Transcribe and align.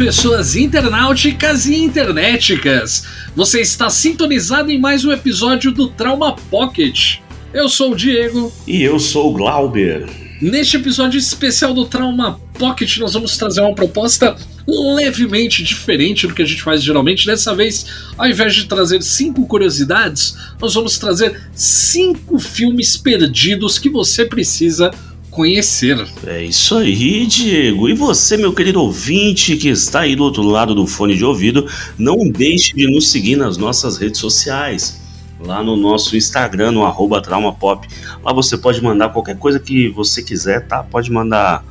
pessoas 0.00 0.56
internauticas 0.56 1.66
e 1.66 1.76
internéticas! 1.76 3.04
Você 3.36 3.60
está 3.60 3.90
sintonizado 3.90 4.70
em 4.70 4.80
mais 4.80 5.04
um 5.04 5.12
episódio 5.12 5.70
do 5.70 5.88
Trauma 5.88 6.34
Pocket. 6.34 7.18
Eu 7.52 7.68
sou 7.68 7.92
o 7.92 7.94
Diego. 7.94 8.50
E 8.66 8.82
eu 8.82 8.98
sou 8.98 9.30
o 9.30 9.34
Glauber. 9.34 10.08
Neste 10.40 10.78
episódio 10.78 11.18
especial 11.18 11.74
do 11.74 11.84
Trauma 11.84 12.40
Pocket, 12.58 12.96
nós 12.96 13.12
vamos 13.12 13.36
trazer 13.36 13.60
uma 13.60 13.74
proposta 13.74 14.34
levemente 14.66 15.62
diferente 15.62 16.26
do 16.26 16.32
que 16.32 16.40
a 16.40 16.46
gente 16.46 16.62
faz 16.62 16.82
geralmente. 16.82 17.26
Dessa 17.26 17.54
vez, 17.54 17.84
ao 18.16 18.26
invés 18.26 18.54
de 18.54 18.64
trazer 18.64 19.02
cinco 19.02 19.46
curiosidades, 19.46 20.34
nós 20.58 20.72
vamos 20.72 20.96
trazer 20.96 21.38
cinco 21.52 22.38
filmes 22.38 22.96
perdidos 22.96 23.78
que 23.78 23.90
você 23.90 24.24
precisa 24.24 24.90
conhecer. 25.30 26.06
É 26.26 26.44
isso 26.44 26.76
aí, 26.76 27.26
Diego. 27.26 27.88
E 27.88 27.94
você, 27.94 28.36
meu 28.36 28.52
querido 28.52 28.80
ouvinte 28.80 29.56
que 29.56 29.68
está 29.68 30.00
aí 30.00 30.16
do 30.16 30.24
outro 30.24 30.42
lado 30.42 30.74
do 30.74 30.86
fone 30.86 31.16
de 31.16 31.24
ouvido, 31.24 31.66
não 31.96 32.28
deixe 32.28 32.74
de 32.74 32.90
nos 32.90 33.10
seguir 33.10 33.36
nas 33.36 33.56
nossas 33.56 33.96
redes 33.96 34.20
sociais. 34.20 35.00
Lá 35.42 35.64
no 35.64 35.74
nosso 35.74 36.16
Instagram, 36.16 36.72
no 36.72 36.84
arroba 36.84 37.22
traumapop. 37.22 37.88
Lá 38.22 38.32
você 38.32 38.58
pode 38.58 38.82
mandar 38.82 39.08
qualquer 39.08 39.38
coisa 39.38 39.58
que 39.58 39.88
você 39.88 40.22
quiser, 40.22 40.66
tá? 40.66 40.82
Pode 40.82 41.10
mandar 41.10 41.64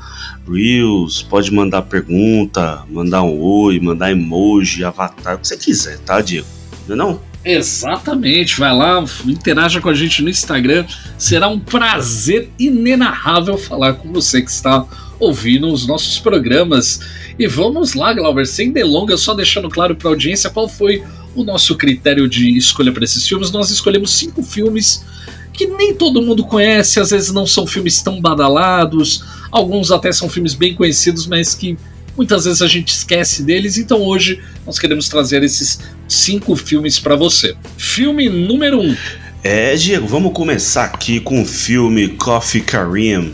Reels, 0.49 1.21
pode 1.21 1.53
mandar 1.53 1.83
pergunta, 1.83 2.83
mandar 2.89 3.21
um 3.21 3.39
oi, 3.39 3.79
mandar 3.79 4.11
emoji, 4.11 4.83
avatar, 4.83 5.35
o 5.35 5.39
que 5.39 5.47
você 5.47 5.55
quiser, 5.55 5.99
tá, 5.99 6.19
Diego? 6.21 6.47
Não 6.87 6.95
é 6.95 6.97
não? 6.97 7.28
Exatamente, 7.43 8.59
vai 8.59 8.75
lá, 8.75 9.03
interaja 9.25 9.79
com 9.79 9.89
a 9.89 9.93
gente 9.93 10.21
no 10.21 10.29
Instagram. 10.29 10.85
Será 11.17 11.47
um 11.47 11.59
prazer 11.59 12.49
inenarrável 12.59 13.57
falar 13.57 13.93
com 13.93 14.11
você 14.11 14.41
que 14.41 14.51
está 14.51 14.85
ouvindo 15.19 15.71
os 15.71 15.87
nossos 15.87 16.19
programas. 16.19 16.99
E 17.37 17.47
vamos 17.47 17.93
lá, 17.93 18.13
Glauber, 18.13 18.45
sem 18.45 18.71
delongas, 18.71 19.21
só 19.21 19.33
deixando 19.33 19.69
claro 19.69 19.95
para 19.95 20.09
a 20.09 20.11
audiência 20.11 20.49
qual 20.49 20.67
foi 20.67 21.03
o 21.35 21.43
nosso 21.43 21.75
critério 21.75 22.27
de 22.27 22.57
escolha 22.57 22.91
para 22.91 23.03
esses 23.03 23.27
filmes. 23.27 23.51
Nós 23.51 23.69
escolhemos 23.69 24.11
cinco 24.11 24.43
filmes 24.43 25.05
que 25.53 25.67
nem 25.67 25.93
todo 25.93 26.21
mundo 26.21 26.45
conhece, 26.45 26.99
às 26.99 27.09
vezes 27.09 27.33
não 27.33 27.45
são 27.45 27.67
filmes 27.67 28.01
tão 28.01 28.21
badalados, 28.21 29.23
alguns 29.51 29.91
até 29.91 30.09
são 30.11 30.29
filmes 30.29 30.53
bem 30.53 30.73
conhecidos, 30.73 31.27
mas 31.27 31.53
que 31.53 31.77
muitas 32.15 32.45
vezes 32.45 32.61
a 32.61 32.67
gente 32.67 32.93
esquece 32.93 33.43
deles, 33.43 33.77
então 33.77 34.01
hoje 34.01 34.41
nós 34.65 34.79
queremos 34.79 35.09
trazer 35.09 35.43
esses 35.43 35.79
cinco 36.09 36.55
filmes 36.55 36.99
para 36.99 37.15
você. 37.15 37.55
Filme 37.77 38.27
número 38.27 38.81
um. 38.81 38.95
É, 39.43 39.75
Diego, 39.75 40.07
vamos 40.07 40.33
começar 40.33 40.83
aqui 40.83 41.19
com 41.19 41.41
o 41.41 41.45
filme 41.45 42.09
Coffee 42.09 42.61
Kareem. 42.61 43.33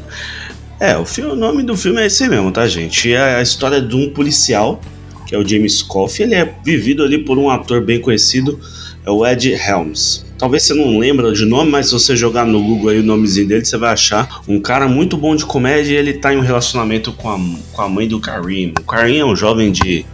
É, 0.79 0.95
o, 0.97 1.05
filme, 1.05 1.31
o 1.31 1.35
nome 1.35 1.63
do 1.63 1.75
filme 1.75 2.01
é 2.01 2.07
esse 2.07 2.27
mesmo, 2.27 2.51
tá, 2.51 2.67
gente? 2.67 3.11
É 3.11 3.37
a 3.37 3.41
história 3.41 3.81
de 3.81 3.95
um 3.95 4.09
policial, 4.09 4.79
que 5.25 5.33
é 5.33 5.39
o 5.39 5.47
James 5.47 5.81
Coffey. 5.81 6.25
Ele 6.25 6.35
é 6.35 6.53
vivido 6.63 7.01
ali 7.03 7.17
por 7.17 7.39
um 7.39 7.49
ator 7.49 7.81
bem 7.81 7.99
conhecido, 7.99 8.59
é 9.05 9.09
o 9.09 9.25
Ed 9.25 9.51
Helms. 9.51 10.25
Talvez 10.37 10.63
você 10.63 10.73
não 10.73 10.99
lembra 10.99 11.31
de 11.31 11.45
nome, 11.45 11.71
mas 11.71 11.87
se 11.87 11.93
você 11.93 12.15
jogar 12.15 12.45
no 12.45 12.61
Google 12.61 12.89
aí 12.89 12.99
o 12.99 13.03
nomezinho 13.03 13.47
dele, 13.47 13.63
você 13.63 13.77
vai 13.77 13.93
achar 13.93 14.41
um 14.47 14.59
cara 14.59 14.87
muito 14.87 15.15
bom 15.15 15.33
de 15.33 15.45
comédia 15.45 15.93
e 15.93 15.95
ele 15.95 16.13
tá 16.13 16.33
em 16.33 16.37
um 16.37 16.41
relacionamento 16.41 17.13
com 17.13 17.29
a, 17.29 17.39
com 17.71 17.81
a 17.81 17.87
mãe 17.87 18.07
do 18.07 18.19
Karim. 18.19 18.73
O 18.77 18.83
Karim 18.83 19.19
é 19.19 19.25
um 19.25 19.35
jovem 19.35 19.71
de, 19.71 20.05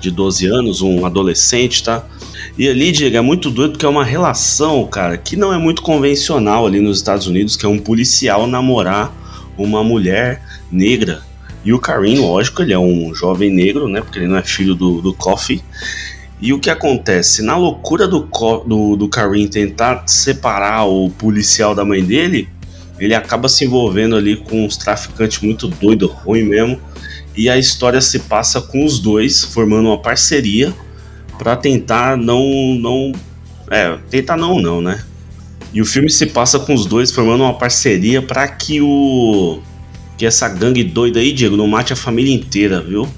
de 0.00 0.10
12 0.10 0.46
anos, 0.46 0.82
um 0.82 1.04
adolescente, 1.04 1.84
tá? 1.84 2.04
E 2.58 2.68
ali, 2.68 2.90
Diego, 2.90 3.16
é 3.16 3.20
muito 3.20 3.50
doido 3.50 3.72
porque 3.72 3.86
é 3.86 3.88
uma 3.88 4.04
relação, 4.04 4.86
cara, 4.86 5.16
que 5.16 5.36
não 5.36 5.52
é 5.52 5.58
muito 5.58 5.82
convencional 5.82 6.66
ali 6.66 6.80
nos 6.80 6.98
Estados 6.98 7.26
Unidos, 7.26 7.56
que 7.56 7.66
é 7.66 7.68
um 7.68 7.78
policial 7.78 8.46
namorar 8.46 9.14
uma 9.56 9.84
mulher 9.84 10.42
negra. 10.70 11.22
E 11.64 11.72
o 11.72 11.78
Karim, 11.78 12.18
lógico, 12.18 12.62
ele 12.62 12.72
é 12.72 12.78
um 12.78 13.14
jovem 13.14 13.50
negro, 13.50 13.86
né? 13.86 14.00
Porque 14.00 14.18
ele 14.18 14.28
não 14.28 14.38
é 14.38 14.42
filho 14.42 14.74
do, 14.74 15.02
do 15.02 15.12
Coffee. 15.12 15.62
E 16.40 16.54
o 16.54 16.58
que 16.58 16.70
acontece? 16.70 17.42
Na 17.42 17.56
loucura 17.56 18.08
do, 18.08 18.26
do, 18.66 18.96
do 18.96 19.08
Karim 19.08 19.46
tentar 19.46 20.04
separar 20.06 20.84
o 20.86 21.10
policial 21.10 21.74
da 21.74 21.84
mãe 21.84 22.02
dele, 22.02 22.48
ele 22.98 23.14
acaba 23.14 23.48
se 23.48 23.64
envolvendo 23.64 24.16
ali 24.16 24.36
com 24.36 24.64
uns 24.64 24.76
traficantes 24.76 25.40
muito 25.42 25.68
doido, 25.68 26.06
ruim 26.06 26.44
mesmo. 26.44 26.80
E 27.36 27.48
a 27.48 27.58
história 27.58 28.00
se 28.00 28.20
passa 28.20 28.60
com 28.60 28.84
os 28.84 28.98
dois, 28.98 29.44
formando 29.44 29.88
uma 29.88 29.98
parceria 29.98 30.74
para 31.38 31.56
tentar 31.56 32.16
não. 32.16 32.74
não 32.78 33.12
é, 33.70 33.98
tentar 34.10 34.36
não, 34.36 34.60
não, 34.60 34.80
né? 34.80 35.02
E 35.72 35.80
o 35.80 35.86
filme 35.86 36.10
se 36.10 36.26
passa 36.26 36.58
com 36.58 36.74
os 36.74 36.84
dois 36.84 37.12
formando 37.12 37.44
uma 37.44 37.54
parceria 37.54 38.20
para 38.20 38.46
que 38.48 38.80
o. 38.80 39.60
que 40.18 40.26
essa 40.26 40.48
gangue 40.48 40.82
doida 40.82 41.20
aí, 41.20 41.32
Diego, 41.32 41.56
não 41.56 41.68
mate 41.68 41.92
a 41.92 41.96
família 41.96 42.34
inteira, 42.34 42.80
viu? 42.80 43.08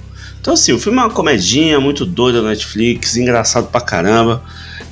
Então, 0.40 0.54
assim, 0.54 0.72
o 0.72 0.78
filme 0.78 0.98
é 0.98 1.02
uma 1.02 1.10
comedinha 1.10 1.80
muito 1.80 2.04
doida 2.04 2.42
da 2.42 2.48
Netflix, 2.48 3.16
engraçado 3.16 3.68
pra 3.68 3.80
caramba. 3.80 4.42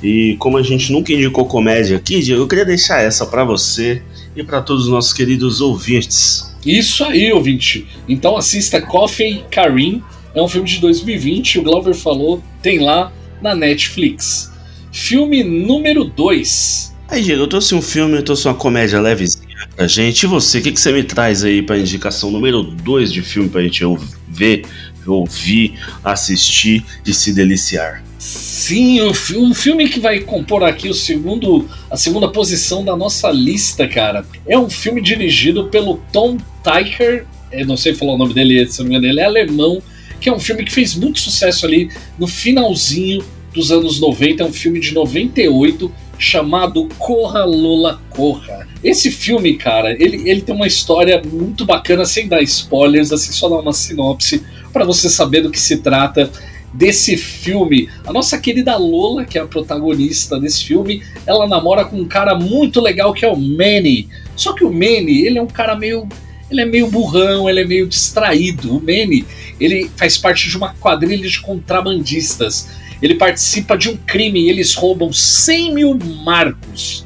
E 0.01 0.35
como 0.39 0.57
a 0.57 0.63
gente 0.63 0.91
nunca 0.91 1.13
indicou 1.13 1.45
comédia 1.45 1.97
aqui, 1.97 2.21
Diego, 2.21 2.41
eu 2.41 2.47
queria 2.47 2.65
deixar 2.65 3.01
essa 3.01 3.25
para 3.25 3.43
você 3.43 4.01
e 4.35 4.43
para 4.43 4.61
todos 4.61 4.85
os 4.85 4.89
nossos 4.89 5.13
queridos 5.13 5.61
ouvintes. 5.61 6.53
Isso 6.65 7.03
aí, 7.03 7.31
ouvinte. 7.31 7.87
Então 8.07 8.37
assista 8.37 8.81
Coffee 8.81 9.43
Karim. 9.49 10.03
É 10.33 10.41
um 10.41 10.47
filme 10.47 10.67
de 10.67 10.79
2020, 10.79 11.59
o 11.59 11.63
Glauber 11.63 11.93
falou, 11.93 12.41
tem 12.61 12.79
lá 12.79 13.11
na 13.41 13.53
Netflix. 13.53 14.51
Filme 14.91 15.43
número 15.43 16.05
2. 16.05 16.95
Aí, 17.09 17.21
Diego, 17.21 17.41
eu 17.41 17.47
trouxe 17.47 17.75
um 17.75 17.81
filme, 17.81 18.15
eu 18.15 18.23
trouxe 18.23 18.47
uma 18.47 18.53
comédia 18.53 19.01
levezinha 19.01 19.67
pra 19.75 19.85
gente. 19.87 20.23
E 20.23 20.27
você, 20.27 20.59
o 20.59 20.61
que, 20.61 20.71
que 20.71 20.79
você 20.79 20.93
me 20.93 21.03
traz 21.03 21.43
aí 21.43 21.61
pra 21.61 21.77
indicação 21.77 22.31
número 22.31 22.63
2 22.63 23.11
de 23.11 23.21
filme 23.21 23.49
pra 23.49 23.61
gente 23.61 23.83
ver 24.29 24.63
ouvir, 25.07 25.79
assistir 26.03 26.85
e 27.05 27.13
se 27.13 27.33
deliciar. 27.33 28.03
Sim, 28.17 29.01
um 29.01 29.53
filme 29.53 29.89
que 29.89 29.99
vai 29.99 30.19
compor 30.19 30.63
aqui 30.63 30.87
o 30.87 30.93
segundo, 30.93 31.67
a 31.89 31.97
segunda 31.97 32.27
posição 32.27 32.85
da 32.85 32.95
nossa 32.95 33.31
lista, 33.31 33.87
cara. 33.87 34.23
É 34.47 34.57
um 34.57 34.69
filme 34.69 35.01
dirigido 35.01 35.69
pelo 35.69 35.97
Tom 36.13 36.37
Tykwer, 36.63 37.25
eu 37.51 37.65
não 37.65 37.75
sei 37.75 37.95
falar 37.95 38.13
o 38.13 38.17
nome 38.17 38.33
dele, 38.33 38.65
se 38.67 38.79
não 38.79 38.89
me 38.89 38.95
engano, 38.95 39.11
ele 39.11 39.19
é 39.19 39.25
alemão, 39.25 39.81
que 40.19 40.29
é 40.29 40.33
um 40.33 40.39
filme 40.39 40.63
que 40.63 40.71
fez 40.71 40.95
muito 40.95 41.19
sucesso 41.19 41.65
ali 41.65 41.89
no 42.19 42.27
finalzinho 42.27 43.23
dos 43.53 43.71
anos 43.71 43.99
90, 43.99 44.43
é 44.43 44.45
um 44.45 44.53
filme 44.53 44.79
de 44.79 44.93
98 44.93 45.91
chamado 46.17 46.87
Corra 46.99 47.43
Lola 47.43 47.99
Corra. 48.11 48.67
Esse 48.83 49.11
filme, 49.11 49.55
cara, 49.57 49.91
ele, 49.91 50.27
ele 50.29 50.41
tem 50.41 50.55
uma 50.55 50.67
história 50.67 51.21
muito 51.23 51.65
bacana, 51.65 52.05
sem 52.05 52.27
dar 52.27 52.41
spoilers, 52.41 53.11
assim, 53.11 53.31
só 53.31 53.47
dar 53.47 53.57
uma 53.57 53.73
sinopse 53.73 54.43
para 54.73 54.85
você 54.85 55.09
saber 55.09 55.41
do 55.41 55.51
que 55.51 55.59
se 55.59 55.77
trata 55.77 56.31
desse 56.73 57.17
filme. 57.17 57.89
A 58.05 58.13
nossa 58.13 58.37
querida 58.37 58.77
Lola, 58.77 59.25
que 59.25 59.37
é 59.37 59.41
a 59.41 59.47
protagonista 59.47 60.39
desse 60.39 60.63
filme, 60.63 61.03
ela 61.27 61.47
namora 61.47 61.85
com 61.85 61.97
um 61.97 62.07
cara 62.07 62.33
muito 62.33 62.81
legal 62.81 63.13
que 63.13 63.25
é 63.25 63.29
o 63.29 63.35
Manny. 63.35 64.07
Só 64.35 64.53
que 64.53 64.63
o 64.63 64.71
Manny, 64.71 65.25
ele 65.25 65.37
é 65.37 65.41
um 65.41 65.47
cara 65.47 65.75
meio 65.75 66.07
ele 66.49 66.61
é 66.61 66.65
meio 66.65 66.87
burrão, 66.87 67.49
ele 67.49 67.61
é 67.61 67.65
meio 67.65 67.87
distraído. 67.87 68.75
O 68.75 68.79
Manny, 68.81 69.25
ele 69.57 69.89
faz 69.95 70.17
parte 70.17 70.49
de 70.49 70.57
uma 70.57 70.73
quadrilha 70.73 71.27
de 71.27 71.39
contrabandistas. 71.39 72.67
Ele 73.01 73.15
participa 73.15 73.77
de 73.77 73.89
um 73.89 73.95
crime 73.95 74.41
e 74.41 74.49
eles 74.49 74.75
roubam 74.75 75.13
100 75.13 75.73
mil 75.73 75.97
marcos. 76.25 77.05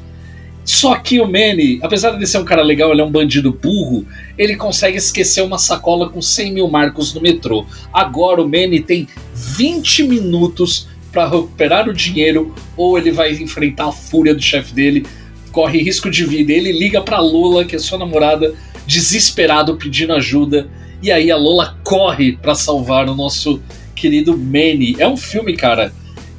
Só 0.66 0.96
que 0.96 1.20
o 1.20 1.26
Manny, 1.26 1.78
apesar 1.80 2.18
de 2.18 2.26
ser 2.26 2.38
um 2.38 2.44
cara 2.44 2.60
legal, 2.60 2.90
ele 2.90 3.00
é 3.00 3.04
um 3.04 3.10
bandido 3.10 3.52
burro, 3.52 4.04
ele 4.36 4.56
consegue 4.56 4.98
esquecer 4.98 5.40
uma 5.42 5.58
sacola 5.58 6.10
com 6.10 6.20
100 6.20 6.52
mil 6.52 6.68
marcos 6.68 7.14
no 7.14 7.20
metrô. 7.20 7.64
Agora 7.92 8.42
o 8.42 8.48
Manny 8.48 8.80
tem 8.80 9.06
20 9.32 10.02
minutos 10.02 10.88
para 11.12 11.28
recuperar 11.28 11.88
o 11.88 11.94
dinheiro 11.94 12.52
ou 12.76 12.98
ele 12.98 13.12
vai 13.12 13.32
enfrentar 13.32 13.86
a 13.86 13.92
fúria 13.92 14.34
do 14.34 14.42
chefe 14.42 14.74
dele, 14.74 15.06
corre 15.52 15.80
risco 15.80 16.10
de 16.10 16.24
vida. 16.24 16.52
Ele 16.52 16.72
liga 16.72 17.00
para 17.00 17.20
Lola, 17.20 17.64
que 17.64 17.76
é 17.76 17.78
sua 17.78 17.98
namorada, 17.98 18.52
desesperado 18.84 19.76
pedindo 19.76 20.14
ajuda. 20.14 20.68
E 21.00 21.12
aí 21.12 21.30
a 21.30 21.36
Lola 21.36 21.78
corre 21.84 22.36
para 22.36 22.56
salvar 22.56 23.08
o 23.08 23.14
nosso 23.14 23.62
querido 23.94 24.36
Manny. 24.36 24.96
É 24.98 25.06
um 25.06 25.16
filme, 25.16 25.56
cara, 25.56 25.92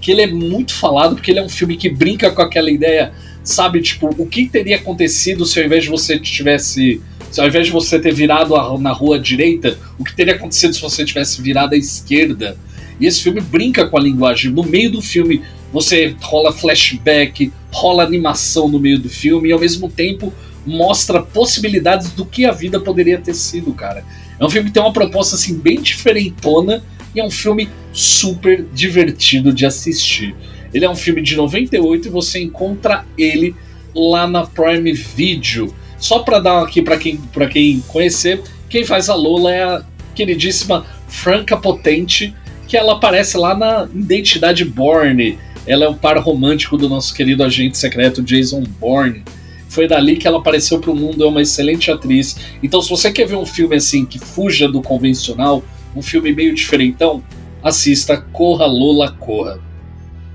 que 0.07 0.12
ele 0.13 0.21
é 0.21 0.27
muito 0.27 0.74
falado 0.74 1.15
porque 1.15 1.31
ele 1.31 1.39
é 1.39 1.44
um 1.44 1.50
filme 1.50 1.75
que 1.75 1.89
brinca 1.89 2.31
com 2.31 2.42
aquela 2.42 2.71
ideia 2.71 3.12
sabe, 3.44 3.81
tipo, 3.81 4.07
o 4.18 4.25
que 4.25 4.48
teria 4.48 4.77
acontecido 4.77 5.45
se 5.45 5.59
ao 5.59 5.65
invés 5.65 5.83
de 5.83 5.89
você 5.89 6.18
tivesse. 6.18 7.01
Se 7.30 7.42
ao 7.42 7.48
invés 7.48 7.65
de 7.65 7.74
você 7.74 8.00
ter 8.00 8.13
virado 8.13 8.56
a, 8.56 8.80
na 8.80 8.94
rua 8.94 9.19
direita, 9.19 9.77
o 10.00 10.06
que 10.06 10.15
teria 10.15 10.36
acontecido 10.36 10.74
se 10.74 10.81
você 10.81 11.04
tivesse 11.04 11.42
virado 11.42 11.74
à 11.74 11.77
esquerda? 11.77 12.57
E 13.01 13.06
esse 13.06 13.21
filme 13.21 13.42
brinca 13.42 13.86
com 13.86 13.98
a 13.98 14.01
linguagem. 14.01 14.50
No 14.50 14.63
meio 14.63 14.89
do 14.89 15.01
filme, 15.01 15.42
você 15.74 16.15
rola 16.21 16.53
flashback, 16.53 17.51
rola 17.69 18.01
animação 18.01 18.69
no 18.69 18.80
meio 18.80 19.00
do 19.00 19.10
filme, 19.10 19.50
e 19.50 19.51
ao 19.51 19.60
mesmo 19.60 19.89
tempo 19.89 20.33
mostra 20.65 21.21
possibilidades 21.21 22.12
do 22.12 22.25
que 22.25 22.45
a 22.45 22.53
vida 22.53 22.80
poderia 22.80 23.18
ter 23.18 23.33
sido, 23.33 23.74
cara. 23.74 24.06
É 24.39 24.45
um 24.45 24.50
filme 24.50 24.69
que 24.69 24.74
tem 24.74 24.81
uma 24.81 24.94
proposta 24.94 25.36
assim 25.36 25.57
bem 25.57 25.81
diferentona 25.81 26.81
e 27.18 27.19
é 27.19 27.24
um 27.24 27.31
filme 27.31 27.68
super 27.92 28.64
divertido 28.72 29.52
de 29.52 29.66
assistir. 29.66 30.36
Ele 30.72 30.86
é 30.86 30.90
um 30.90 30.96
filme 30.96 31.19
de 31.19 31.36
98 31.36 32.08
e 32.08 32.12
você 32.12 32.40
encontra 32.40 33.06
ele 33.18 33.56
lá 33.96 34.28
na 34.28 34.46
Prime 34.46 34.94
Video. 34.94 35.74
Só 35.98 36.19
para 36.19 36.38
dar 36.38 36.62
aqui 36.62 36.80
para 36.80 36.98
quem, 36.98 37.19
quem 37.52 37.80
conhecer, 37.88 38.44
quem 38.69 38.86
faz 38.86 39.10
a 39.10 39.16
Lola 39.16 39.52
é 39.52 39.64
a 39.64 39.84
queridíssima 40.14 40.86
Franca 41.08 41.58
Potente, 41.58 42.36
que 42.68 42.78
ela 42.78 42.94
aparece 42.94 43.36
lá 43.36 43.58
na 43.58 43.90
Identidade 43.92 44.63
Bourne. 44.63 45.40
Ela 45.66 45.86
é 45.86 45.88
o 45.88 45.96
par 45.96 46.18
romântico 46.20 46.78
do 46.78 46.88
nosso 46.88 47.16
querido 47.16 47.44
agente 47.44 47.80
secreto 47.80 48.22
Jason 48.22 48.62
Bourne. 48.80 49.24
Foi 49.68 49.88
dali 49.88 50.18
que 50.18 50.28
ela 50.28 50.38
apareceu 50.38 50.80
para 50.80 50.92
o 50.92 50.96
mundo, 50.96 51.24
é 51.24 51.28
uma 51.28 51.42
excelente 51.42 51.90
atriz. 51.90 52.38
Então, 52.62 52.80
se 52.80 52.90
você 52.90 53.12
quer 53.12 53.25
ver 53.25 53.36
um 53.36 53.46
filme 53.46 53.75
assim 53.75 54.06
que 54.06 54.20
fuja 54.20 54.68
do 54.68 54.81
convencional, 54.81 55.63
um 55.98 56.02
filme 56.02 56.32
meio 56.32 56.54
diferentão, 56.54 57.24
assista 57.64 58.18
Corra 58.18 58.68
Lola 58.68 59.12
Corra. 59.12 59.60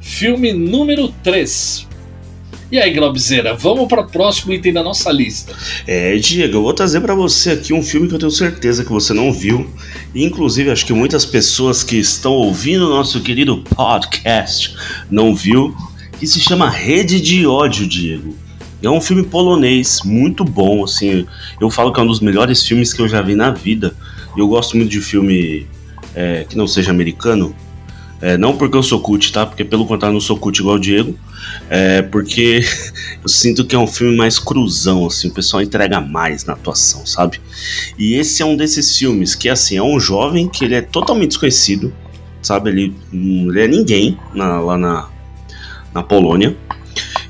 Filme 0.01 0.53
número 0.53 1.09
3. 1.23 1.87
E 2.73 2.79
aí, 2.79 2.93
Globzeira, 2.93 3.55
vamos 3.55 3.87
para 3.87 4.01
o 4.01 4.07
próximo 4.07 4.53
item 4.53 4.73
da 4.73 4.83
nossa 4.83 5.13
lista. 5.13 5.55
É, 5.87 6.17
Diego, 6.17 6.57
eu 6.57 6.63
vou 6.63 6.73
trazer 6.73 7.01
para 7.01 7.15
você 7.15 7.51
aqui 7.51 7.73
um 7.73 7.83
filme 7.83 8.09
que 8.09 8.15
eu 8.15 8.19
tenho 8.19 8.31
certeza 8.31 8.83
que 8.83 8.91
você 8.91 9.13
não 9.13 9.33
viu. 9.33 9.71
Inclusive, 10.15 10.71
acho 10.71 10.87
que 10.87 10.93
muitas 10.93 11.25
pessoas 11.25 11.85
que 11.85 11.97
estão 11.97 12.33
ouvindo 12.33 12.87
o 12.87 12.91
nosso 12.91 13.21
querido 13.21 13.63
podcast 13.63 14.75
não 15.11 15.35
viu. 15.35 15.77
Que 16.19 16.27
se 16.27 16.41
chama 16.41 16.71
Rede 16.71 17.21
de 17.21 17.47
Ódio, 17.47 17.87
Diego. 17.87 18.35
É 18.83 18.91
um 18.91 19.01
filme 19.01 19.23
polonês 19.23 20.01
muito 20.05 20.45
bom, 20.45 20.83
assim. 20.85 21.27
Eu 21.61 21.71
falo 21.71 21.93
que 21.93 22.01
é 22.01 22.03
um 22.03 22.07
dos 22.07 22.21
melhores 22.21 22.67
filmes 22.67 22.93
que 22.93 23.01
eu 23.01 23.09
já 23.09 23.23
vi 23.23 23.35
na 23.35 23.51
vida. 23.51 23.95
Eu 24.37 24.49
gosto 24.49 24.77
muito 24.77 24.91
de 24.91 25.01
filme 25.01 25.67
é, 26.15 26.45
que 26.49 26.57
não 26.57 26.67
seja 26.67 26.91
americano. 26.91 27.55
É, 28.21 28.37
não 28.37 28.57
porque 28.57 28.77
eu 28.77 28.83
sou 28.83 29.01
cult, 29.01 29.33
tá? 29.33 29.45
Porque 29.47 29.65
pelo 29.65 29.87
contrário, 29.87 30.13
eu 30.13 30.15
não 30.15 30.21
sou 30.21 30.37
cult 30.37 30.59
igual 30.59 30.77
o 30.77 30.81
Diego. 30.81 31.17
É 31.71 32.03
porque 32.03 32.61
eu 33.23 33.29
sinto 33.29 33.65
que 33.65 33.75
é 33.75 33.79
um 33.79 33.87
filme 33.87 34.17
mais 34.17 34.39
cruzão, 34.39 35.07
assim. 35.07 35.29
O 35.29 35.33
pessoal 35.33 35.63
entrega 35.63 36.01
mais 36.01 36.45
na 36.45 36.53
atuação, 36.53 37.07
sabe? 37.07 37.41
E 37.99 38.15
esse 38.15 38.43
é 38.43 38.47
um 38.47 38.57
desses 38.57 38.97
filmes 38.97 39.35
que, 39.35 39.49
assim, 39.49 39.77
é 39.77 39.83
um 39.83 39.99
jovem 40.01 40.49
que 40.49 40.65
ele 40.65 40.75
é 40.75 40.83
totalmente 40.83 41.31
desconhecido, 41.31 41.93
sabe? 42.41 42.71
Ele, 42.71 42.97
ele 43.13 43.61
é 43.61 43.69
ninguém 43.69 44.19
na, 44.35 44.61
lá 44.61 44.79
na, 44.79 45.09
na 45.95 46.03
Polônia. 46.03 46.57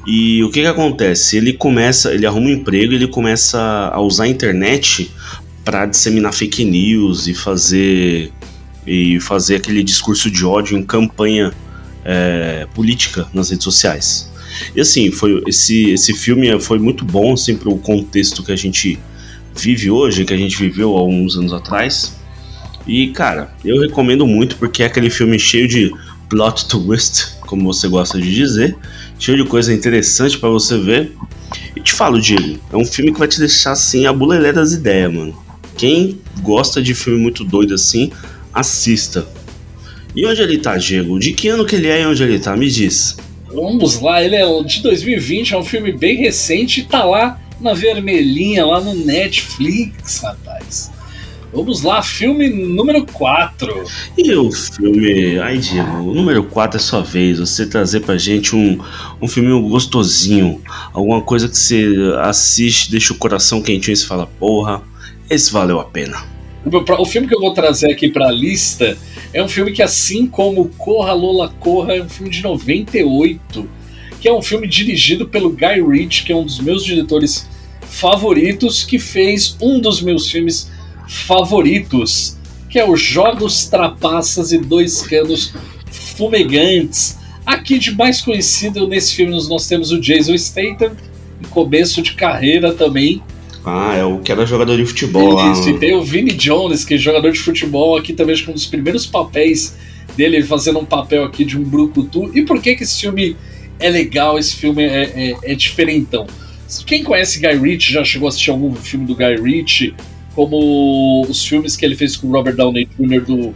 E 0.06 0.42
o 0.42 0.50
que 0.50 0.60
que 0.60 0.66
acontece? 0.66 1.36
Ele 1.36 1.52
começa, 1.52 2.12
ele 2.12 2.26
arruma 2.26 2.48
um 2.48 2.50
emprego, 2.50 2.92
ele 2.92 3.06
começa 3.06 3.60
a 3.92 4.00
usar 4.00 4.24
a 4.24 4.28
internet 4.28 5.10
para 5.64 5.86
disseminar 5.86 6.32
fake 6.32 6.64
news 6.64 7.28
e 7.28 7.34
fazer 7.34 8.32
e 8.84 9.20
fazer 9.20 9.56
aquele 9.56 9.82
discurso 9.84 10.28
de 10.28 10.44
ódio 10.44 10.76
em 10.76 10.82
campanha 10.82 11.52
é, 12.04 12.66
política 12.74 13.28
nas 13.32 13.50
redes 13.50 13.64
sociais. 13.64 14.28
E 14.74 14.80
assim, 14.80 15.10
foi 15.10 15.42
esse 15.46 15.90
esse 15.90 16.12
filme 16.12 16.58
foi 16.60 16.78
muito 16.78 17.04
bom 17.04 17.32
assim 17.32 17.56
para 17.56 17.70
o 17.70 17.78
contexto 17.78 18.42
que 18.42 18.50
a 18.50 18.56
gente 18.56 18.98
vive 19.56 19.90
hoje, 19.90 20.24
que 20.24 20.34
a 20.34 20.36
gente 20.36 20.56
viveu 20.56 20.96
há 20.96 21.04
uns 21.04 21.36
anos 21.36 21.52
atrás. 21.52 22.16
E 22.86 23.08
cara, 23.08 23.54
eu 23.64 23.80
recomendo 23.80 24.26
muito 24.26 24.56
porque 24.56 24.82
é 24.82 24.86
aquele 24.86 25.10
filme 25.10 25.38
cheio 25.38 25.68
de 25.68 25.92
plot 26.28 26.66
twist, 26.68 27.34
como 27.52 27.70
você 27.70 27.86
gosta 27.86 28.18
de 28.18 28.34
dizer, 28.34 28.74
cheio 29.18 29.36
de 29.36 29.44
coisa 29.44 29.74
interessante 29.74 30.38
para 30.38 30.48
você 30.48 30.78
ver. 30.78 31.12
E 31.76 31.80
te 31.82 31.92
falo, 31.92 32.18
Diego, 32.18 32.58
é 32.72 32.76
um 32.78 32.84
filme 32.84 33.12
que 33.12 33.18
vai 33.18 33.28
te 33.28 33.38
deixar 33.38 33.72
assim 33.72 34.06
a 34.06 34.12
bulelé 34.12 34.54
das 34.54 34.72
ideias, 34.72 35.12
mano. 35.12 35.36
Quem 35.76 36.18
gosta 36.40 36.82
de 36.82 36.94
filme 36.94 37.20
muito 37.20 37.44
doido 37.44 37.74
assim, 37.74 38.10
assista. 38.54 39.28
E 40.16 40.26
onde 40.26 40.40
ele 40.40 40.56
tá, 40.56 40.78
Diego? 40.78 41.18
De 41.18 41.32
que 41.34 41.48
ano 41.48 41.66
que 41.66 41.76
ele 41.76 41.88
é 41.88 42.00
e 42.00 42.06
onde 42.06 42.22
ele 42.22 42.38
tá? 42.38 42.56
Me 42.56 42.70
diz. 42.70 43.18
Vamos 43.52 44.00
lá, 44.00 44.22
ele 44.22 44.34
é 44.34 44.62
de 44.62 44.80
2020, 44.80 45.52
é 45.52 45.58
um 45.58 45.64
filme 45.64 45.92
bem 45.92 46.16
recente 46.16 46.80
e 46.80 46.84
tá 46.84 47.04
lá 47.04 47.38
na 47.60 47.74
vermelhinha, 47.74 48.64
lá 48.64 48.80
no 48.80 48.94
Netflix, 48.94 50.20
rapaz. 50.20 50.51
Vamos 51.52 51.82
lá, 51.82 52.02
filme 52.02 52.48
número 52.48 53.04
4. 53.04 53.84
E 54.16 54.34
o 54.34 54.50
filme. 54.50 55.38
Ai, 55.38 55.58
Diego, 55.58 55.98
o 55.98 56.14
número 56.14 56.42
4 56.44 56.78
é 56.78 56.80
sua 56.80 57.02
vez. 57.02 57.38
Você 57.38 57.66
trazer 57.66 58.00
pra 58.00 58.16
gente 58.16 58.56
um, 58.56 58.80
um 59.20 59.28
filme 59.28 59.50
gostosinho. 59.68 60.62
Alguma 60.94 61.20
coisa 61.20 61.46
que 61.46 61.56
você 61.56 61.92
assiste, 62.22 62.90
deixa 62.90 63.12
o 63.12 63.18
coração 63.18 63.60
quentinho 63.60 63.92
e 63.92 63.96
você 63.96 64.06
fala: 64.06 64.26
porra, 64.26 64.80
esse 65.28 65.52
valeu 65.52 65.78
a 65.78 65.84
pena. 65.84 66.24
O, 66.64 67.02
o 67.02 67.04
filme 67.04 67.28
que 67.28 67.34
eu 67.34 67.40
vou 67.40 67.52
trazer 67.52 67.92
aqui 67.92 68.08
pra 68.08 68.30
lista 68.30 68.96
é 69.34 69.42
um 69.42 69.48
filme 69.48 69.72
que, 69.72 69.82
assim 69.82 70.26
como 70.26 70.70
Corra 70.78 71.12
Lola 71.12 71.54
Corra, 71.60 71.96
é 71.96 72.02
um 72.02 72.08
filme 72.08 72.30
de 72.30 72.42
98. 72.42 73.68
Que 74.18 74.26
é 74.26 74.32
um 74.32 74.40
filme 74.40 74.66
dirigido 74.66 75.28
pelo 75.28 75.50
Guy 75.50 75.82
Ritchie, 75.86 76.24
que 76.24 76.32
é 76.32 76.36
um 76.36 76.44
dos 76.44 76.60
meus 76.60 76.82
diretores 76.82 77.46
favoritos, 77.82 78.84
que 78.84 78.98
fez 78.98 79.54
um 79.60 79.78
dos 79.78 80.00
meus 80.00 80.30
filmes 80.30 80.71
favoritos, 81.08 82.36
que 82.68 82.78
é 82.78 82.88
os 82.88 83.00
Jogos 83.00 83.66
Trapaças 83.66 84.52
e 84.52 84.58
Dois 84.58 85.02
Canos 85.02 85.52
Fumegantes. 86.16 87.18
Aqui 87.44 87.78
de 87.78 87.94
mais 87.94 88.20
conhecido 88.20 88.86
nesse 88.86 89.14
filme 89.14 89.32
nós 89.48 89.66
temos 89.66 89.90
o 89.90 90.00
Jason 90.00 90.36
Statham, 90.36 90.96
em 91.40 91.48
começo 91.48 92.00
de 92.00 92.14
carreira 92.14 92.72
também. 92.72 93.22
Ah, 93.64 93.94
é 93.96 94.04
o 94.04 94.18
que 94.18 94.32
era 94.32 94.44
jogador 94.44 94.76
de 94.76 94.84
futebol 94.84 95.34
lá. 95.34 95.52
Isso, 95.52 95.70
e 95.70 95.78
tem 95.78 95.94
o 95.94 96.02
Vini 96.02 96.32
Jones, 96.32 96.84
que 96.84 96.94
é 96.94 96.98
jogador 96.98 97.30
de 97.30 97.38
futebol 97.38 97.96
aqui 97.96 98.12
também, 98.12 98.34
acho 98.34 98.44
que 98.44 98.50
um 98.50 98.54
dos 98.54 98.66
primeiros 98.66 99.06
papéis 99.06 99.76
dele, 100.16 100.42
fazendo 100.42 100.78
um 100.78 100.84
papel 100.84 101.24
aqui 101.24 101.44
de 101.44 101.56
um 101.56 101.62
brucutu. 101.62 102.30
E 102.34 102.42
por 102.42 102.60
que 102.60 102.74
que 102.74 102.82
esse 102.82 103.00
filme 103.00 103.36
é 103.78 103.88
legal, 103.88 104.38
esse 104.38 104.56
filme 104.56 104.82
é, 104.82 105.02
é, 105.44 105.52
é 105.52 105.54
diferentão? 105.54 106.26
Quem 106.86 107.04
conhece 107.04 107.38
Guy 107.38 107.56
Ritchie, 107.56 107.92
já 107.92 108.04
chegou 108.04 108.26
a 108.26 108.30
assistir 108.30 108.50
algum 108.50 108.74
filme 108.74 109.04
do 109.04 109.14
Guy 109.14 109.36
Ritchie, 109.36 109.94
como 110.34 111.22
os 111.28 111.44
filmes 111.44 111.76
que 111.76 111.84
ele 111.84 111.94
fez 111.94 112.16
com 112.16 112.28
o 112.28 112.32
Robert 112.32 112.56
Downey 112.56 112.88
Jr. 112.98 113.20
do, 113.24 113.54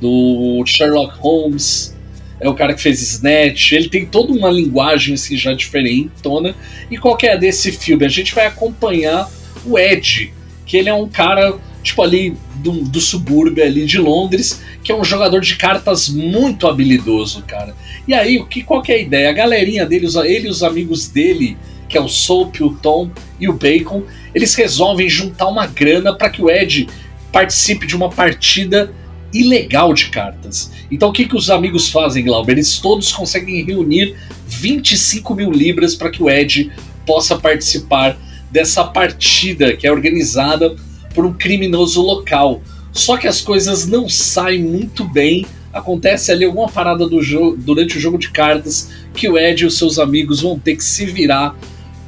do 0.00 0.64
Sherlock 0.66 1.18
Holmes, 1.18 1.96
é 2.40 2.48
o 2.48 2.54
cara 2.54 2.74
que 2.74 2.80
fez 2.80 3.02
Snatch, 3.02 3.72
ele 3.72 3.88
tem 3.88 4.06
toda 4.06 4.32
uma 4.32 4.50
linguagem 4.50 5.14
assim 5.14 5.36
já 5.36 5.52
diferentona. 5.52 6.54
E 6.90 6.96
qual 6.96 7.16
que 7.16 7.26
é 7.26 7.36
desse 7.36 7.72
filme? 7.72 8.04
A 8.04 8.08
gente 8.08 8.34
vai 8.34 8.46
acompanhar 8.46 9.28
o 9.66 9.78
Ed, 9.78 10.32
que 10.64 10.76
ele 10.76 10.88
é 10.88 10.94
um 10.94 11.08
cara 11.08 11.58
tipo 11.82 12.02
ali 12.02 12.36
do, 12.56 12.72
do 12.84 13.00
subúrbio 13.00 13.64
ali 13.64 13.86
de 13.86 13.98
Londres, 13.98 14.62
que 14.82 14.92
é 14.92 14.94
um 14.94 15.04
jogador 15.04 15.40
de 15.40 15.56
cartas 15.56 16.08
muito 16.08 16.66
habilidoso, 16.66 17.42
cara. 17.42 17.74
E 18.06 18.14
aí, 18.14 18.38
o 18.38 18.46
que 18.46 18.62
qual 18.62 18.82
que 18.82 18.92
é 18.92 18.96
a 18.96 19.00
ideia? 19.00 19.30
A 19.30 19.32
galerinha 19.32 19.86
dele, 19.86 20.06
ele 20.24 20.46
e 20.46 20.50
os 20.50 20.62
amigos 20.62 21.08
dele, 21.08 21.56
que 21.88 21.96
é 21.96 22.00
o 22.00 22.08
Soap, 22.08 22.60
o 22.60 22.74
Tom 22.74 23.10
e 23.40 23.48
o 23.48 23.52
Bacon, 23.52 24.02
eles 24.34 24.54
resolvem 24.54 25.08
juntar 25.08 25.48
uma 25.48 25.66
grana 25.66 26.14
para 26.14 26.30
que 26.30 26.42
o 26.42 26.50
Ed 26.50 26.88
participe 27.32 27.86
de 27.86 27.96
uma 27.96 28.10
partida 28.10 28.92
ilegal 29.32 29.92
de 29.92 30.08
cartas. 30.08 30.70
Então 30.90 31.10
o 31.10 31.12
que, 31.12 31.26
que 31.26 31.36
os 31.36 31.50
amigos 31.50 31.90
fazem, 31.90 32.24
Glauber? 32.24 32.52
Eles 32.52 32.78
todos 32.78 33.12
conseguem 33.12 33.64
reunir 33.64 34.16
25 34.46 35.34
mil 35.34 35.50
libras 35.50 35.94
para 35.94 36.10
que 36.10 36.22
o 36.22 36.30
Ed 36.30 36.70
possa 37.06 37.38
participar 37.38 38.18
dessa 38.50 38.84
partida 38.84 39.76
que 39.76 39.86
é 39.86 39.92
organizada 39.92 40.74
por 41.14 41.26
um 41.26 41.32
criminoso 41.32 42.00
local. 42.00 42.62
Só 42.92 43.16
que 43.16 43.26
as 43.26 43.40
coisas 43.40 43.86
não 43.86 44.08
saem 44.08 44.62
muito 44.62 45.04
bem. 45.04 45.46
Acontece 45.72 46.32
ali 46.32 46.44
alguma 46.44 46.68
parada 46.68 47.06
do 47.06 47.22
jogo 47.22 47.56
durante 47.56 47.98
o 47.98 48.00
jogo 48.00 48.18
de 48.18 48.30
cartas 48.30 48.90
que 49.14 49.28
o 49.28 49.38
Ed 49.38 49.62
e 49.62 49.66
os 49.66 49.76
seus 49.76 49.98
amigos 49.98 50.40
vão 50.40 50.58
ter 50.58 50.76
que 50.76 50.84
se 50.84 51.04
virar 51.04 51.54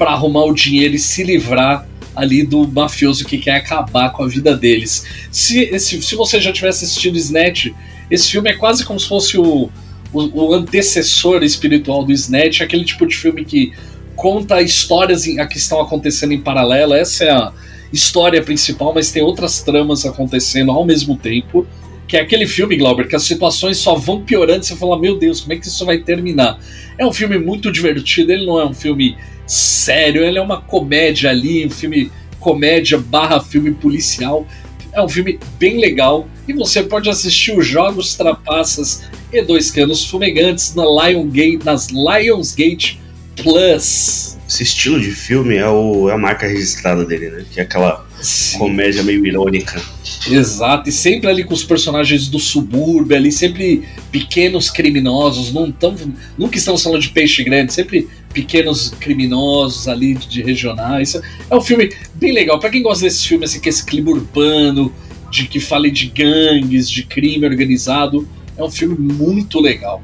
para 0.00 0.12
arrumar 0.12 0.47
o 0.47 0.54
dinheiro 0.54 0.95
e 0.95 0.99
se 0.99 1.23
livrar 1.23 1.87
ali 2.16 2.42
do 2.42 2.66
mafioso 2.66 3.23
que 3.23 3.37
quer 3.37 3.57
acabar 3.57 4.11
com 4.12 4.23
a 4.23 4.26
vida 4.26 4.57
deles. 4.57 5.04
Se, 5.30 5.61
esse, 5.64 6.00
se 6.00 6.14
você 6.14 6.40
já 6.40 6.50
tivesse 6.50 6.87
assistido 6.87 7.19
Snatch, 7.19 7.66
esse 8.11 8.30
filme 8.30 8.49
é 8.49 8.54
quase 8.54 8.83
como 8.83 8.99
se 8.99 9.07
fosse 9.07 9.37
o, 9.37 9.69
o, 10.11 10.42
o 10.42 10.54
antecessor 10.54 11.42
espiritual 11.42 12.02
do 12.02 12.12
Snatch, 12.12 12.62
aquele 12.62 12.83
tipo 12.83 13.07
de 13.07 13.14
filme 13.14 13.45
que 13.45 13.75
conta 14.16 14.62
histórias 14.62 15.26
em, 15.26 15.37
que 15.47 15.59
estão 15.59 15.83
acontecendo 15.83 16.33
em 16.33 16.40
paralelo. 16.40 16.95
Essa 16.95 17.25
é 17.25 17.30
a 17.30 17.52
história 17.92 18.42
principal, 18.42 18.95
mas 18.95 19.12
tem 19.12 19.23
outras 19.23 19.62
tramas 19.62 20.07
acontecendo 20.07 20.71
ao 20.71 20.83
mesmo 20.83 21.14
tempo. 21.14 21.66
Que 22.09 22.16
é 22.16 22.23
aquele 22.23 22.47
filme, 22.47 22.75
Glauber, 22.75 23.07
que 23.07 23.14
as 23.14 23.25
situações 23.25 23.76
só 23.76 23.97
vão 23.97 24.23
piorando 24.23 24.64
e 24.64 24.66
você 24.66 24.75
fala, 24.76 24.99
meu 24.99 25.19
Deus, 25.19 25.42
como 25.42 25.52
é 25.52 25.57
que 25.57 25.66
isso 25.66 25.85
vai 25.85 25.99
terminar? 25.99 26.59
É 26.97 27.04
um 27.04 27.12
filme 27.12 27.38
muito 27.38 27.71
divertido, 27.71 28.33
ele 28.33 28.47
não 28.47 28.59
é 28.59 28.64
um 28.64 28.73
filme 28.73 29.14
sério, 29.50 30.23
ele 30.23 30.38
é 30.38 30.42
uma 30.42 30.61
comédia 30.61 31.28
ali, 31.28 31.66
um 31.66 31.71
filme 31.71 32.11
comédia 32.38 32.97
barra 32.97 33.40
filme 33.40 33.73
policial. 33.73 34.47
É 34.92 35.02
um 35.02 35.09
filme 35.09 35.38
bem 35.59 35.80
legal 35.80 36.28
e 36.49 36.52
você 36.52 36.83
pode 36.83 37.09
assistir 37.09 37.57
os 37.57 37.66
Jogos 37.66 38.14
Trapaças 38.14 39.04
e 39.33 39.42
Dois 39.42 39.71
Canos 39.71 40.04
Fumegantes 40.04 40.75
na 40.75 40.85
Lion 40.85 41.28
Gate, 41.28 41.64
nas 41.64 41.88
Lionsgate 41.88 43.00
Plus. 43.37 44.38
Esse 44.49 44.62
estilo 44.64 45.00
de 45.00 45.12
filme 45.12 45.57
é, 45.57 45.69
o, 45.69 46.09
é 46.09 46.14
a 46.14 46.19
marca 46.19 46.47
registrada 46.47 47.04
dele, 47.04 47.30
né? 47.30 47.45
Que 47.50 47.61
é 47.61 47.62
aquela 47.62 48.04
Sim. 48.21 48.59
comédia 48.59 49.02
meio 49.02 49.25
irônica. 49.25 49.80
Exato, 50.29 50.89
e 50.89 50.93
sempre 50.93 51.31
ali 51.31 51.45
com 51.45 51.55
os 51.55 51.65
personagens 51.65 52.29
do 52.29 52.39
subúrbio, 52.39 53.17
ali 53.17 53.33
sempre 53.33 53.85
pequenos 54.12 54.69
criminosos, 54.69 55.53
não 55.53 55.73
tão, 55.73 55.97
nunca 56.37 56.59
estamos 56.59 56.83
falando 56.83 57.00
de 57.00 57.09
peixe 57.09 57.43
grande, 57.43 57.73
sempre 57.73 58.07
pequenos 58.33 58.91
criminosos 59.00 59.89
ali 59.89 60.15
de, 60.15 60.43
regionais. 60.43 61.15
É 61.50 61.57
um 61.57 61.61
filme 61.61 61.91
bem 62.15 62.33
legal. 62.33 62.59
para 62.59 62.71
quem 62.71 62.83
gosta 62.83 63.05
desse 63.05 63.27
filme, 63.27 63.45
assim, 63.45 63.61
que 63.61 63.69
é 63.69 63.71
esse 63.71 63.85
clima 63.85 64.11
urbano, 64.11 64.93
de 65.31 65.47
que 65.47 65.61
fale 65.61 65.91
de 65.91 66.07
gangues, 66.07 66.91
de 66.91 67.05
crime 67.05 67.47
organizado, 67.47 68.29
É 68.57 68.65
um 68.65 68.71
filme 68.71 68.97
muito 68.99 69.59
legal. 69.59 70.03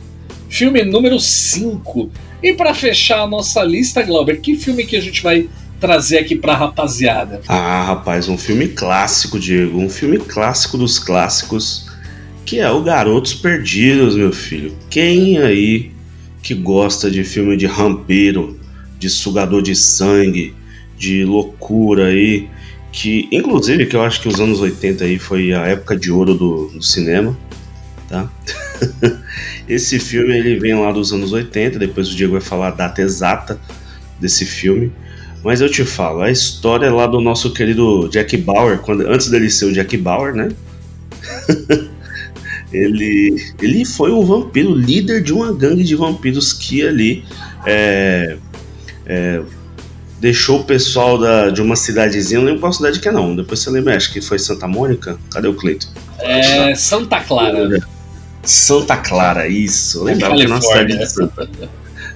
Filme 0.49 0.83
número 0.83 1.21
5. 1.21 2.11
E 2.43 2.55
para 2.55 2.73
fechar 2.73 3.21
a 3.21 3.27
nossa 3.27 3.63
lista, 3.63 4.03
Glauber, 4.03 4.41
que 4.41 4.57
filme 4.57 4.87
que 4.87 4.97
a 4.97 5.01
gente 5.01 5.23
vai 5.23 5.49
trazer 5.81 6.19
aqui 6.19 6.37
pra 6.37 6.55
rapaziada? 6.55 7.41
Ah, 7.49 7.85
rapaz, 7.85 8.29
um 8.29 8.39
filme 8.39 8.69
clássico, 8.69 9.39
Diego. 9.39 9.79
Um 9.79 9.89
filme 9.89 10.19
clássico 10.19 10.79
dos 10.79 10.99
clássicos, 10.99 11.91
que 12.45 12.59
é 12.59 12.71
o 12.71 12.83
Garotos 12.83 13.35
Perdidos, 13.35 14.17
meu 14.17 14.33
filho. 14.33 14.75
Quem 14.89 15.39
aí 15.39 15.93
que 16.43 16.55
gosta 16.55 17.11
de 17.11 17.25
filme 17.25 17.57
de 17.57 17.67
rampeiro, 17.67 18.59
de 18.99 19.11
sugador 19.11 19.63
de 19.63 19.75
sangue, 19.75 20.55
de 20.97 21.25
loucura 21.25 22.07
aí, 22.07 22.49
que 22.93 23.29
inclusive 23.31 23.87
que 23.87 23.97
eu 23.97 24.03
acho 24.03 24.21
que 24.21 24.29
os 24.29 24.41
anos 24.41 24.61
80 24.61 25.05
aí 25.05 25.19
foi 25.19 25.53
a 25.53 25.67
época 25.67 25.97
de 25.97 26.11
ouro 26.11 26.35
do, 26.35 26.69
do 26.69 26.83
cinema, 26.83 27.37
tá? 28.09 28.31
Esse 29.69 29.99
filme 29.99 30.37
ele 30.37 30.59
vem 30.59 30.75
lá 30.75 30.93
dos 30.93 31.13
anos 31.13 31.33
80, 31.33 31.79
depois 31.79 32.09
o 32.09 32.15
Diego 32.15 32.33
vai 32.33 32.41
falar 32.41 32.69
a 32.69 32.71
data 32.71 33.03
exata 33.03 33.61
desse 34.21 34.45
filme. 34.47 34.93
Mas 35.47 35.61
eu 35.61 35.71
te 35.71 35.85
falo, 35.85 36.23
a 36.23 36.29
história 36.29 36.93
lá 36.93 37.07
do 37.07 37.21
nosso 37.21 37.53
querido 37.53 38.09
Jack 38.09 38.37
Bauer, 38.37 38.79
quando, 38.79 39.07
antes 39.07 39.29
dele 39.29 39.49
ser 39.49 39.67
o 39.67 39.73
Jack 39.73 39.97
Bauer, 39.97 40.35
né? 40.35 40.49
ele, 42.73 43.37
ele 43.63 43.85
foi 43.85 44.11
um 44.11 44.25
vampiro, 44.25 44.75
líder 44.75 45.23
de 45.23 45.33
uma 45.33 45.53
gangue 45.53 45.85
de 45.85 45.95
vampiros 45.95 46.53
que 46.53 46.85
ali 46.85 47.25
é, 47.65 48.39
é, 49.07 49.41
deixou 50.19 50.63
o 50.63 50.65
pessoal 50.65 51.17
da, 51.17 51.51
de 51.51 51.63
uma 51.63 51.77
cidadezinha, 51.77 52.41
não 52.41 52.47
lembro 52.47 52.63
qual 52.63 52.73
cidade 52.73 52.99
que 52.99 53.09
é 53.09 53.13
não, 53.13 53.37
depois 53.37 53.61
você 53.61 53.71
lembra, 53.71 53.97
acho 53.97 54.13
que 54.13 54.21
foi 54.21 54.41
Santa 54.41 54.67
Mônica, 54.67 55.17
cadê 55.31 55.47
o 55.47 55.55
Cleito? 55.55 55.87
É, 56.19 56.75
Santa 56.75 57.21
Clara. 57.21 57.87
Santa 58.43 58.97
Clara, 58.97 59.47
isso, 59.47 60.03
lembrava 60.03 60.35
que 60.35 60.43
é 60.43 60.47
uma 60.49 60.61
cidade 60.61 60.99
de 60.99 61.07
Santa. 61.07 61.49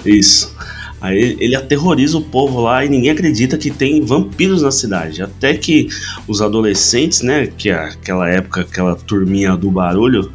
Isso. 0.05 0.53
Aí 1.01 1.37
ele 1.41 1.57
aterroriza 1.57 2.19
o 2.19 2.23
povo 2.23 2.61
lá 2.61 2.85
e 2.85 2.89
ninguém 2.89 3.11
acredita 3.11 3.57
que 3.57 3.71
tem 3.71 4.05
vampiros 4.05 4.63
na 4.63 4.71
cidade. 4.71 5.23
Até 5.23 5.55
que 5.55 5.89
os 6.29 6.43
adolescentes, 6.43 7.23
né, 7.23 7.47
que 7.47 7.71
é 7.71 7.75
aquela 7.75 8.29
época, 8.29 8.61
aquela 8.61 8.95
turminha 8.95 9.57
do 9.57 9.71
barulho 9.71 10.31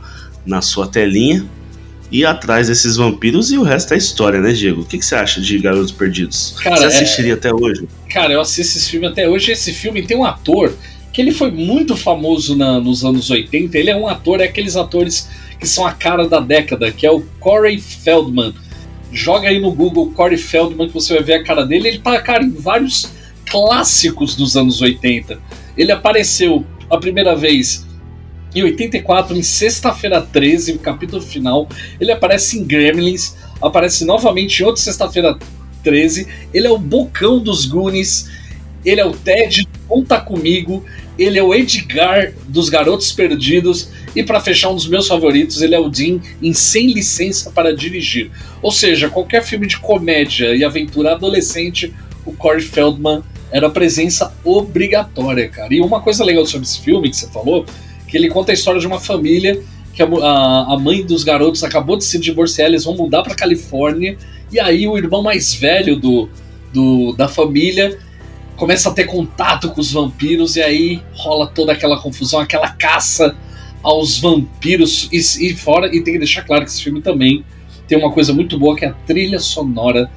na 0.46 0.62
sua 0.62 0.88
telinha, 0.88 1.46
e 2.12 2.26
atrás 2.26 2.68
desses 2.68 2.96
vampiros 2.96 3.52
e 3.52 3.58
o 3.58 3.64
resto 3.64 3.94
é 3.94 3.98
história, 3.98 4.40
né, 4.40 4.54
Diego? 4.54 4.82
O 4.82 4.86
que, 4.86 4.98
que 4.98 5.06
você 5.06 5.16
acha 5.16 5.42
de 5.42 5.58
Garotos 5.60 5.92
Perdidos? 5.92 6.56
Cara, 6.64 6.78
você 6.78 6.86
assistiria 6.86 7.34
é... 7.34 7.36
até 7.36 7.54
hoje? 7.54 7.88
Cara, 8.10 8.34
eu 8.34 8.42
assisto 8.42 8.78
esse 8.78 8.90
filme 8.90 9.08
até 9.08 9.28
hoje. 9.28 9.52
Esse 9.52 9.74
filme 9.74 10.04
tem 10.04 10.16
um 10.16 10.24
ator 10.24 10.74
que 11.12 11.22
ele 11.22 11.32
foi 11.32 11.52
muito 11.52 11.96
famoso 11.96 12.56
na, 12.56 12.80
nos 12.80 13.04
anos 13.04 13.30
80. 13.30 13.78
Ele 13.78 13.90
é 13.90 13.96
um 13.96 14.08
ator, 14.08 14.40
é 14.40 14.46
aqueles 14.46 14.76
atores 14.76 15.30
que 15.60 15.68
são 15.68 15.86
a 15.86 15.92
cara 15.92 16.28
da 16.28 16.40
década, 16.40 16.92
que 16.92 17.06
é 17.06 17.12
o 17.12 17.22
Corey 17.40 17.80
Feldman 17.80 18.54
Joga 19.16 19.48
aí 19.48 19.62
no 19.62 19.72
Google 19.72 20.12
Corey 20.12 20.38
Feldman 20.38 20.90
que 20.90 20.94
você 20.94 21.14
vai 21.14 21.24
ver 21.24 21.34
a 21.36 21.44
cara 21.46 21.66
dele. 21.66 21.88
Ele 21.88 22.00
tá, 22.00 22.22
cara, 22.22 22.44
em 22.44 22.52
vários 22.52 23.10
clássicos 23.50 24.36
dos 24.36 24.58
anos 24.58 24.82
80. 24.82 25.40
Ele 25.78 25.94
apareceu 25.94 26.66
a 26.90 26.98
primeira 26.98 27.34
vez 27.34 27.86
em 28.54 28.62
84, 28.62 29.38
em 29.38 29.42
Sexta-feira 29.42 30.22
13, 30.22 30.74
o 30.74 30.80
capítulo 30.80 31.22
final. 31.22 31.66
Ele 31.98 32.12
aparece 32.12 32.60
em 32.60 32.66
Gremlins, 32.66 33.36
aparece 33.62 34.04
novamente 34.04 34.62
em 34.62 34.66
outra 34.66 34.82
Sexta-feira 34.82 35.40
13. 35.82 36.28
Ele 36.54 36.68
é 36.68 36.72
o 36.72 36.78
bocão 36.78 37.40
dos 37.40 37.66
Goonies. 37.66 38.30
Ele 38.84 39.00
é 39.00 39.06
o 39.06 39.14
Ted, 39.14 39.66
conta 39.88 40.20
comigo. 40.20 40.84
Ele 41.18 41.40
é 41.40 41.44
o 41.44 41.54
Edgar 41.54 42.34
dos 42.48 42.70
Garotos 42.70 43.12
Perdidos. 43.12 43.90
E 44.16 44.24
para 44.24 44.40
fechar, 44.40 44.70
um 44.70 44.76
dos 44.76 44.88
meus 44.88 45.08
favoritos, 45.08 45.62
ele 45.62 45.76
é 45.76 45.80
o 45.80 45.90
Dean 45.90 46.20
em 46.42 46.54
Sem 46.54 46.92
Licença 46.94 47.52
para 47.52 47.76
Dirigir. 47.76 48.32
Ou 48.62 48.72
seja, 48.72 49.10
qualquer 49.10 49.44
filme 49.44 49.68
de 49.68 49.78
comédia 49.78 50.56
e 50.56 50.64
aventura 50.64 51.14
adolescente, 51.14 51.94
o 52.26 52.34
Corey 52.34 52.62
Feldman 52.62 53.22
era 53.52 53.70
presença 53.70 54.34
obrigatória, 54.44 55.48
cara. 55.50 55.74
E 55.74 55.82
uma 55.82 56.02
coisa 56.02 56.24
legal 56.24 56.46
sobre 56.46 56.68
esse 56.68 56.80
filme 56.82 57.10
que 57.10 57.16
você 57.18 57.28
falou, 57.28 57.66
que 58.08 58.18
ele 58.18 58.28
conta 58.30 58.52
a 58.52 58.54
história 58.54 58.80
de 58.80 58.88
uma 58.88 59.00
família 59.00 59.62
que 59.96 60.04
a, 60.04 60.06
a, 60.06 60.74
a 60.74 60.80
mãe 60.80 61.04
dos 61.06 61.24
garotos 61.24 61.64
acabou 61.64 61.98
de 61.98 62.04
se 62.04 62.20
divorciar, 62.20 62.68
eles 62.68 62.84
vão 62.84 62.96
mudar 62.96 63.24
para 63.24 63.34
Califórnia, 63.34 64.18
e 64.52 64.60
aí 64.60 64.88
o 64.88 64.98
irmão 64.98 65.24
mais 65.24 65.54
velho 65.54 65.96
do, 65.96 66.30
do, 66.74 67.14
da 67.14 67.30
família 67.30 67.98
começa 68.56 68.90
a 68.90 68.94
ter 68.94 69.06
contato 69.06 69.70
com 69.70 69.82
os 69.82 69.92
vampiros, 69.92 70.56
e 70.56 70.62
aí 70.62 71.02
rola 71.14 71.48
toda 71.48 71.72
aquela 71.72 72.00
confusão, 72.00 72.40
aquela 72.40 72.70
caça 72.70 73.36
aos 73.84 74.18
vampiros 74.18 75.10
e, 75.12 75.50
e 75.50 75.56
fora. 75.56 75.88
E 75.88 76.02
tem 76.02 76.14
que 76.14 76.20
deixar 76.20 76.44
claro 76.44 76.64
que 76.64 76.72
esse 76.72 76.82
filme 76.82 77.02
também 77.02 77.44
tem 77.88 77.98
uma 77.98 78.12
coisa 78.12 78.34
muito 78.34 78.58
boa 78.58 78.76
que 78.76 78.86
é 78.86 78.90
a 78.90 78.94
trilha 78.94 79.40
sonora 79.40 80.10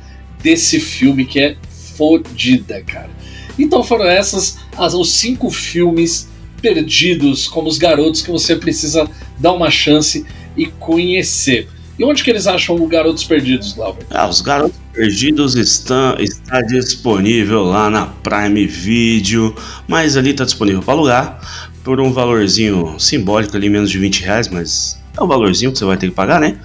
desse 0.42 0.80
filme 0.80 1.24
que 1.24 1.40
é 1.40 1.56
fodida, 1.96 2.82
cara. 2.82 3.10
Então 3.58 3.82
foram 3.82 4.06
essas 4.06 4.58
as, 4.76 4.94
os 4.94 5.12
cinco 5.12 5.50
filmes 5.50 6.28
perdidos 6.62 7.46
como 7.46 7.68
os 7.68 7.78
garotos 7.78 8.22
que 8.22 8.30
você 8.30 8.56
precisa 8.56 9.08
dar 9.38 9.52
uma 9.52 9.70
chance 9.70 10.24
e 10.56 10.66
conhecer. 10.66 11.68
E 11.98 12.04
onde 12.04 12.22
que 12.22 12.30
eles 12.30 12.46
acham 12.46 12.76
o 12.76 12.86
Garotos 12.86 13.24
Perdidos, 13.24 13.72
Glauber? 13.72 14.06
Ah, 14.10 14.28
os 14.28 14.40
Garotos 14.40 14.78
Perdidos 14.98 15.54
estão, 15.54 16.16
está 16.18 16.60
disponível 16.60 17.62
lá 17.62 17.88
na 17.88 18.06
Prime 18.06 18.66
Video, 18.66 19.54
mas 19.86 20.16
ali 20.16 20.30
está 20.30 20.44
disponível 20.44 20.82
para 20.82 20.92
alugar 20.92 21.40
por 21.84 22.00
um 22.00 22.12
valorzinho 22.12 22.98
simbólico 22.98 23.56
ali, 23.56 23.70
menos 23.70 23.92
de 23.92 23.98
20 24.00 24.24
reais, 24.24 24.48
mas 24.48 25.00
é 25.16 25.22
um 25.22 25.28
valorzinho 25.28 25.70
que 25.70 25.78
você 25.78 25.84
vai 25.84 25.96
ter 25.96 26.08
que 26.08 26.16
pagar, 26.16 26.40
né? 26.40 26.56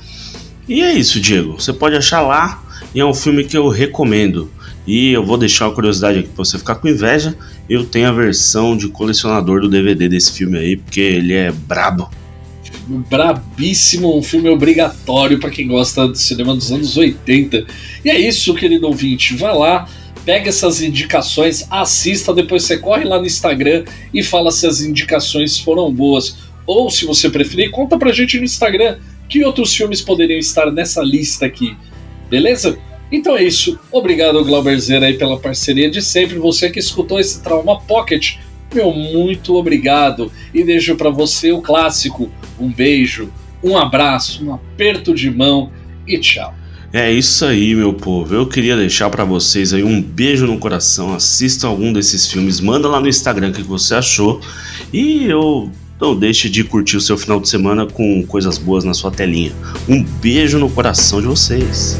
E 0.68 0.82
é 0.82 0.92
isso, 0.96 1.20
Diego. 1.20 1.62
Você 1.62 1.72
pode 1.72 1.96
achar 1.96 2.22
lá 2.22 2.64
e 2.96 3.00
é 3.00 3.06
um 3.06 3.14
filme 3.14 3.44
que 3.44 3.56
eu 3.56 3.68
recomendo. 3.68 4.50
E 4.88 5.12
eu 5.12 5.24
vou 5.24 5.38
deixar 5.38 5.68
uma 5.68 5.76
curiosidade 5.76 6.18
aqui 6.18 6.30
pra 6.30 6.44
você 6.44 6.58
ficar 6.58 6.74
com 6.74 6.88
inveja. 6.88 7.38
Eu 7.70 7.86
tenho 7.86 8.10
a 8.10 8.12
versão 8.12 8.76
de 8.76 8.88
colecionador 8.88 9.62
do 9.62 9.70
DVD 9.70 10.10
desse 10.10 10.32
filme 10.32 10.58
aí, 10.58 10.76
porque 10.76 11.02
ele 11.02 11.36
é 11.36 11.52
brabo. 11.52 12.10
Brabíssimo, 12.86 14.18
um 14.18 14.22
filme 14.22 14.50
obrigatório 14.50 15.40
para 15.40 15.50
quem 15.50 15.68
gosta 15.68 16.08
do 16.08 16.18
cinema 16.18 16.54
dos 16.54 16.72
anos 16.72 16.98
80. 16.98 17.66
E 18.04 18.10
é 18.10 18.20
isso, 18.20 18.54
querido 18.54 18.88
ouvinte. 18.88 19.36
Vai 19.36 19.56
lá, 19.56 19.88
pega 20.26 20.50
essas 20.50 20.82
indicações, 20.82 21.66
assista, 21.70 22.34
depois 22.34 22.64
você 22.64 22.78
corre 22.78 23.06
lá 23.06 23.20
no 23.20 23.26
Instagram 23.26 23.86
e 24.14 24.22
fala 24.22 24.52
se 24.52 24.68
as 24.68 24.82
indicações 24.82 25.60
foram 25.60 25.92
boas. 25.92 26.38
Ou, 26.66 26.90
se 26.90 27.06
você 27.06 27.30
preferir, 27.30 27.72
conta 27.72 27.98
pra 27.98 28.12
gente 28.12 28.38
no 28.38 28.46
Instagram 28.46 28.98
que 29.28 29.44
outros 29.44 29.74
filmes 29.74 30.02
poderiam 30.02 30.40
estar 30.40 30.72
nessa 30.72 31.02
lista 31.02 31.46
aqui. 31.46 31.76
Beleza? 32.30 32.78
Então 33.12 33.38
é 33.38 33.44
isso. 33.44 33.80
Obrigado, 33.92 34.44
Glauberzer, 34.44 35.04
aí 35.04 35.14
pela 35.14 35.40
parceria 35.40 35.90
de 35.90 36.02
sempre. 36.02 36.38
Você 36.40 36.70
que 36.70 36.80
escutou 36.80 37.20
esse 37.20 37.42
Trauma 37.42 37.80
Pocket, 37.82 38.38
meu 38.74 38.94
muito 38.94 39.56
obrigado. 39.56 40.32
E 40.54 40.64
deixo 40.64 40.96
para 40.96 41.10
você 41.10 41.52
o 41.52 41.62
clássico: 41.62 42.30
um 42.60 42.72
beijo, 42.72 43.30
um 43.64 43.78
abraço, 43.78 44.46
um 44.46 44.54
aperto 44.54 45.14
de 45.14 45.30
mão 45.30 45.72
e 46.08 46.18
tchau. 46.20 46.54
É 46.92 47.12
isso 47.12 47.44
aí, 47.44 47.74
meu 47.74 47.92
povo. 47.92 48.36
Eu 48.36 48.46
queria 48.46 48.78
deixar 48.78 49.10
para 49.10 49.26
vocês 49.26 49.74
aí 49.74 49.84
um 49.84 50.00
beijo 50.00 50.46
no 50.46 50.60
coração. 50.60 51.16
Assistam 51.16 51.70
algum 51.70 51.92
desses 51.92 52.32
filmes, 52.32 52.60
manda 52.60 52.88
lá 52.88 53.00
no 53.00 53.08
Instagram 53.08 53.50
o 53.50 53.54
que 53.54 53.64
você 53.64 53.96
achou. 53.96 54.40
E 54.94 55.26
eu 55.26 55.72
não 56.00 56.16
deixe 56.16 56.50
de 56.52 56.64
curtir 56.64 56.98
o 56.98 57.02
seu 57.02 57.18
final 57.18 57.40
de 57.40 57.50
semana 57.50 57.88
com 57.88 58.24
coisas 58.28 58.60
boas 58.60 58.84
na 58.84 58.94
sua 58.94 59.10
telinha. 59.10 59.54
Um 59.90 60.04
beijo 60.04 60.60
no 60.60 60.70
coração 60.70 61.20
de 61.20 61.26
vocês. 61.26 61.98